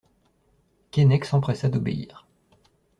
Keinec 0.89 1.25
s'empressa 1.25 1.69
d'obéir. 1.69 2.25